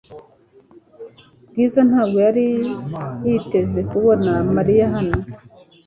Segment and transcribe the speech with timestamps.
[1.49, 2.45] Bwiza ntabwo yari
[3.25, 5.17] yiteze kubona Mariya hano.